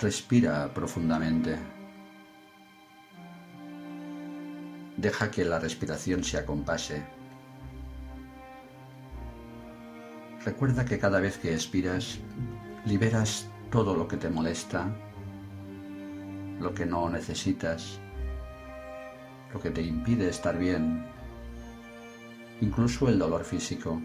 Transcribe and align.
Respira 0.00 0.72
profundamente. 0.72 1.58
Deja 4.96 5.30
que 5.30 5.44
la 5.44 5.58
respiración 5.58 6.24
se 6.24 6.38
acompase. 6.38 7.02
Recuerda 10.42 10.86
que 10.86 10.98
cada 10.98 11.20
vez 11.20 11.36
que 11.36 11.52
expiras, 11.52 12.18
liberas 12.86 13.50
todo 13.70 13.94
lo 13.94 14.08
que 14.08 14.16
te 14.16 14.30
molesta, 14.30 14.88
lo 16.58 16.72
que 16.72 16.86
no 16.86 17.10
necesitas, 17.10 18.00
lo 19.52 19.60
que 19.60 19.70
te 19.70 19.82
impide 19.82 20.30
estar 20.30 20.58
bien, 20.58 21.04
incluso 22.62 23.06
el 23.06 23.18
dolor 23.18 23.44
físico. 23.44 24.00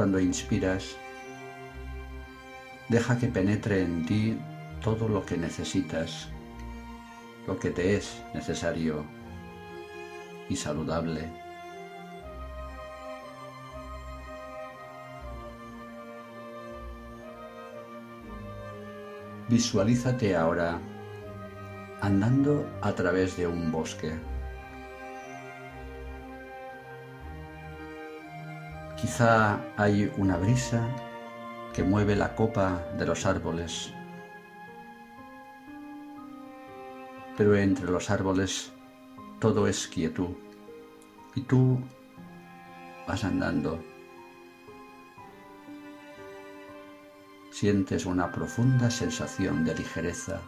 Cuando 0.00 0.18
inspiras, 0.18 0.96
deja 2.88 3.18
que 3.18 3.26
penetre 3.26 3.82
en 3.82 4.06
ti 4.06 4.40
todo 4.80 5.06
lo 5.06 5.26
que 5.26 5.36
necesitas, 5.36 6.30
lo 7.46 7.58
que 7.58 7.68
te 7.68 7.96
es 7.96 8.22
necesario 8.32 9.04
y 10.48 10.56
saludable. 10.56 11.30
Visualízate 19.50 20.34
ahora 20.34 20.80
andando 22.00 22.66
a 22.80 22.94
través 22.94 23.36
de 23.36 23.46
un 23.46 23.70
bosque. 23.70 24.14
Quizá 29.00 29.58
hay 29.78 30.12
una 30.18 30.36
brisa 30.36 30.86
que 31.72 31.82
mueve 31.82 32.16
la 32.16 32.34
copa 32.34 32.84
de 32.98 33.06
los 33.06 33.24
árboles, 33.24 33.94
pero 37.36 37.56
entre 37.56 37.90
los 37.90 38.10
árboles 38.10 38.72
todo 39.38 39.66
es 39.66 39.88
quietud 39.88 40.36
y 41.34 41.40
tú 41.40 41.80
vas 43.08 43.24
andando. 43.24 43.82
Sientes 47.50 48.04
una 48.04 48.30
profunda 48.30 48.90
sensación 48.90 49.64
de 49.64 49.76
ligereza. 49.76 50.42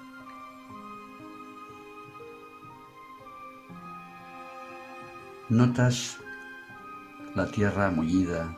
Notas 5.48 6.21
la 7.34 7.46
tierra 7.46 7.90
mullida, 7.90 8.54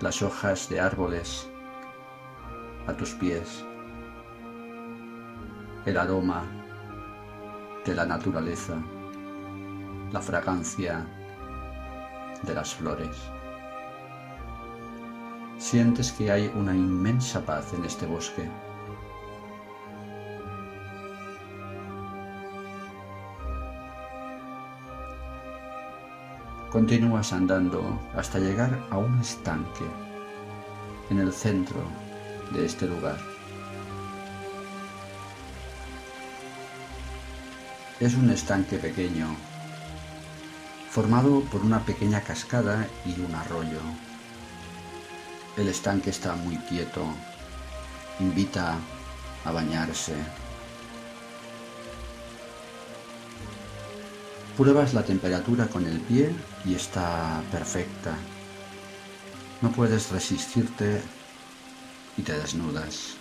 las 0.00 0.22
hojas 0.22 0.66
de 0.70 0.80
árboles 0.80 1.46
a 2.86 2.94
tus 2.94 3.12
pies, 3.12 3.62
el 5.84 5.98
aroma 5.98 6.44
de 7.84 7.94
la 7.94 8.06
naturaleza, 8.06 8.78
la 10.10 10.22
fragancia 10.22 11.06
de 12.42 12.54
las 12.54 12.74
flores. 12.74 13.14
Sientes 15.58 16.12
que 16.12 16.30
hay 16.30 16.50
una 16.54 16.74
inmensa 16.74 17.44
paz 17.44 17.74
en 17.74 17.84
este 17.84 18.06
bosque. 18.06 18.48
Continúas 26.70 27.32
andando 27.32 28.00
hasta 28.14 28.38
llegar 28.38 28.78
a 28.90 28.98
un 28.98 29.20
estanque 29.20 29.84
en 31.10 31.20
el 31.20 31.32
centro 31.32 31.80
de 32.52 32.66
este 32.66 32.86
lugar. 32.86 33.18
Es 38.00 38.14
un 38.14 38.30
estanque 38.30 38.78
pequeño, 38.78 39.28
formado 40.90 41.40
por 41.44 41.62
una 41.62 41.80
pequeña 41.80 42.20
cascada 42.20 42.86
y 43.06 43.18
un 43.20 43.34
arroyo. 43.34 43.80
El 45.56 45.68
estanque 45.68 46.10
está 46.10 46.34
muy 46.34 46.56
quieto, 46.58 47.04
invita 48.20 48.74
a 49.44 49.52
bañarse. 49.52 50.14
Pruebas 54.56 54.94
la 54.94 55.02
temperatura 55.02 55.66
con 55.66 55.84
el 55.84 56.00
pie 56.00 56.34
y 56.64 56.74
está 56.74 57.42
perfecta. 57.52 58.16
No 59.60 59.70
puedes 59.70 60.10
resistirte 60.10 61.02
y 62.16 62.22
te 62.22 62.38
desnudas. 62.38 63.16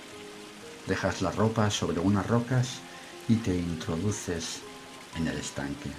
Dejas 0.87 1.21
la 1.21 1.31
ropa 1.31 1.69
sobre 1.69 1.99
unas 1.99 2.25
rocas 2.25 2.79
y 3.27 3.35
te 3.35 3.53
introduces 3.53 4.61
en 5.17 5.27
el 5.27 5.37
estanque. 5.37 5.89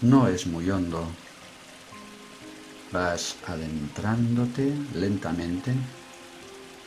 No 0.00 0.28
es 0.28 0.46
muy 0.46 0.70
hondo. 0.70 1.08
Vas 2.92 3.34
adentrándote 3.48 4.72
lentamente 4.94 5.74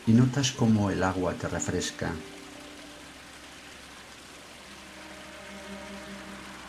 y 0.06 0.14
notas 0.14 0.54
cómo 0.54 0.90
el 0.90 1.04
agua 1.04 1.34
te 1.34 1.50
refresca. 1.50 2.14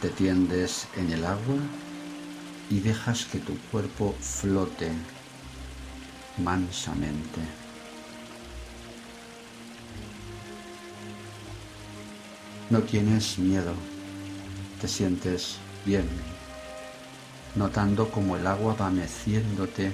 Te 0.00 0.10
tiendes 0.10 0.86
en 0.96 1.10
el 1.10 1.24
agua 1.24 1.56
y 2.70 2.78
dejas 2.78 3.24
que 3.24 3.40
tu 3.40 3.58
cuerpo 3.72 4.14
flote 4.20 4.92
mansamente. 6.36 7.40
No 12.70 12.80
tienes 12.82 13.40
miedo, 13.40 13.74
te 14.80 14.86
sientes 14.86 15.56
bien, 15.84 16.06
notando 17.56 18.08
cómo 18.08 18.36
el 18.36 18.46
agua 18.46 18.74
va 18.74 18.90
meciéndote, 18.90 19.90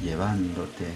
llevándote. 0.00 0.86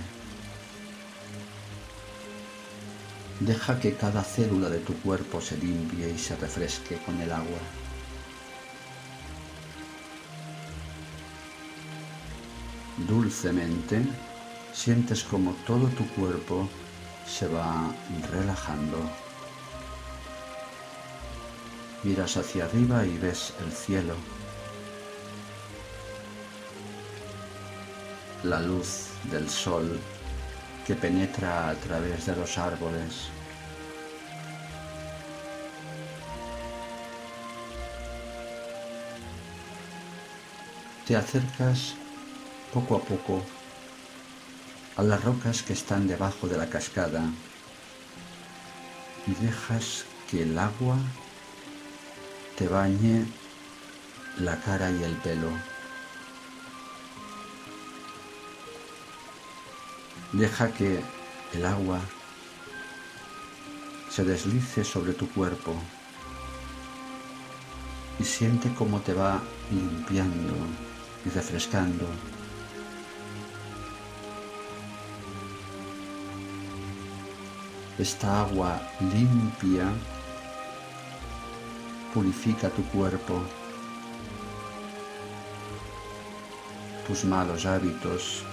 Deja 3.38 3.78
que 3.78 3.94
cada 3.94 4.24
célula 4.24 4.68
de 4.68 4.80
tu 4.80 4.94
cuerpo 4.94 5.40
se 5.40 5.56
limpie 5.58 6.10
y 6.10 6.18
se 6.18 6.34
refresque 6.34 6.96
con 7.04 7.20
el 7.20 7.30
agua. 7.30 7.85
Dulcemente 12.96 14.06
sientes 14.72 15.22
como 15.22 15.52
todo 15.66 15.86
tu 15.88 16.08
cuerpo 16.14 16.66
se 17.26 17.46
va 17.46 17.92
relajando. 18.30 18.98
Miras 22.04 22.38
hacia 22.38 22.64
arriba 22.64 23.04
y 23.04 23.18
ves 23.18 23.52
el 23.60 23.70
cielo. 23.70 24.14
La 28.44 28.60
luz 28.60 29.08
del 29.30 29.50
sol 29.50 30.00
que 30.86 30.94
penetra 30.94 31.68
a 31.68 31.74
través 31.74 32.24
de 32.24 32.36
los 32.36 32.56
árboles. 32.56 33.28
Te 41.06 41.14
acercas 41.14 41.94
poco 42.72 42.96
a 42.96 43.00
poco 43.00 43.42
a 44.96 45.02
las 45.02 45.22
rocas 45.22 45.62
que 45.62 45.72
están 45.72 46.06
debajo 46.06 46.48
de 46.48 46.56
la 46.56 46.68
cascada 46.68 47.22
y 49.26 49.34
dejas 49.44 50.04
que 50.30 50.42
el 50.42 50.58
agua 50.58 50.96
te 52.56 52.66
bañe 52.68 53.26
la 54.38 54.58
cara 54.60 54.90
y 54.90 55.02
el 55.02 55.14
pelo. 55.16 55.50
Deja 60.32 60.72
que 60.72 61.02
el 61.52 61.66
agua 61.66 62.00
se 64.10 64.24
deslice 64.24 64.84
sobre 64.84 65.12
tu 65.12 65.28
cuerpo 65.28 65.74
y 68.18 68.24
siente 68.24 68.72
cómo 68.74 69.00
te 69.00 69.12
va 69.12 69.42
limpiando 69.70 70.54
y 71.24 71.30
refrescando. 71.30 72.06
Esta 77.98 78.42
agua 78.42 78.78
limpia 79.00 79.90
purifica 82.12 82.68
tu 82.68 82.82
cuerpo, 82.92 83.40
tus 87.06 87.24
malos 87.24 87.64
hábitos, 87.64 88.44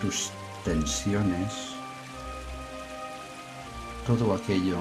tus 0.00 0.30
tensiones, 0.64 1.74
todo 4.06 4.32
aquello 4.32 4.78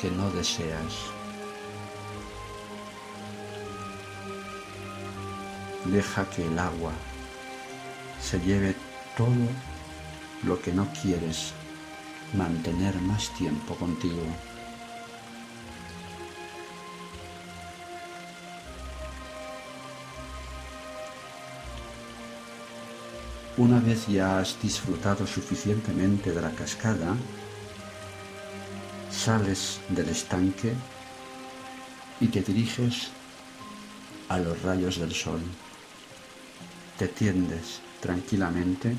que 0.00 0.10
no 0.10 0.30
deseas. 0.30 0.94
Deja 5.84 6.24
que 6.30 6.46
el 6.46 6.58
agua 6.58 6.92
se 8.18 8.40
lleve 8.40 8.74
todo 9.14 9.46
lo 10.42 10.58
que 10.62 10.72
no 10.72 10.88
quieres 11.02 11.52
mantener 12.34 12.94
más 13.00 13.32
tiempo 13.34 13.74
contigo. 13.74 14.22
Una 23.56 23.78
vez 23.80 24.06
ya 24.06 24.38
has 24.38 24.56
disfrutado 24.62 25.26
suficientemente 25.26 26.32
de 26.32 26.40
la 26.40 26.50
cascada, 26.52 27.14
sales 29.10 29.80
del 29.88 30.08
estanque 30.08 30.72
y 32.20 32.28
te 32.28 32.40
diriges 32.42 33.08
a 34.28 34.38
los 34.38 34.62
rayos 34.62 34.98
del 34.98 35.12
sol. 35.12 35.40
Te 36.96 37.08
tiendes 37.08 37.80
tranquilamente 38.00 38.96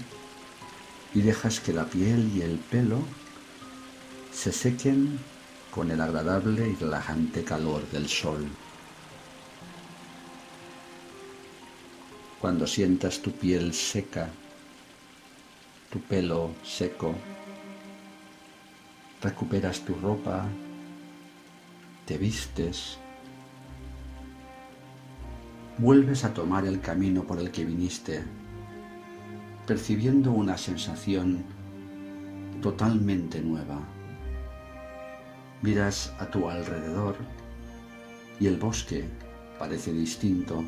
y 1.16 1.22
dejas 1.22 1.60
que 1.60 1.74
la 1.74 1.86
piel 1.86 2.32
y 2.36 2.42
el 2.42 2.58
pelo 2.60 3.02
se 4.32 4.52
sequen 4.52 5.20
con 5.70 5.92
el 5.92 6.02
agradable 6.02 6.70
y 6.70 6.76
relajante 6.76 7.44
calor 7.44 7.88
del 7.92 8.08
sol. 8.08 8.48
Cuando 12.40 12.66
sientas 12.66 13.22
tu 13.22 13.32
piel 13.32 13.74
seca, 13.74 14.30
tu 15.90 16.00
pelo 16.02 16.52
seco, 16.64 17.14
recuperas 19.22 19.82
tu 19.82 19.94
ropa, 19.96 20.46
te 22.06 22.18
vistes, 22.18 22.98
vuelves 25.78 26.24
a 26.24 26.34
tomar 26.34 26.66
el 26.66 26.82
camino 26.82 27.24
por 27.24 27.40
el 27.40 27.52
que 27.52 27.66
viniste 27.66 28.24
percibiendo 29.66 30.32
una 30.32 30.58
sensación 30.58 31.44
totalmente 32.62 33.40
nueva. 33.42 33.80
Miras 35.62 36.14
a 36.20 36.26
tu 36.26 36.50
alrededor 36.50 37.16
y 38.40 38.48
el 38.48 38.58
bosque 38.58 39.08
parece 39.60 39.94
distinto, 39.94 40.64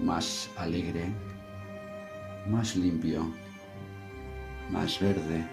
más 0.00 0.50
alegre, 0.56 1.12
más 2.48 2.74
limpio, 2.74 3.32
más 4.70 4.98
verde. 4.98 5.46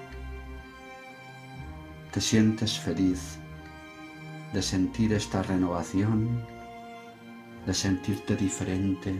Te 2.12 2.19
sientes 2.19 2.80
feliz 2.80 3.38
de 4.51 4.62
sentir 4.62 5.13
esta 5.13 5.44
renovación, 5.44 6.44
de 7.68 7.74
sentirte 7.74 8.36
diferente, 8.36 9.15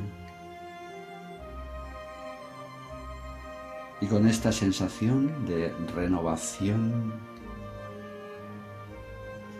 Y 4.02 4.08
con 4.08 4.28
esta 4.28 4.52
sensación 4.52 5.46
de 5.46 5.72
renovación, 5.94 7.14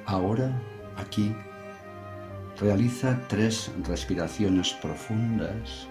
ahora, 0.06 0.52
aquí, 0.98 1.36
realiza 2.60 3.20
tres 3.28 3.72
respiraciones 3.88 4.74
profundas 4.74 5.88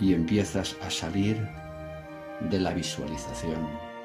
y 0.00 0.14
empiezas 0.14 0.76
a 0.82 0.90
salir 0.90 1.36
de 2.50 2.58
la 2.58 2.72
visualización. 2.72 3.95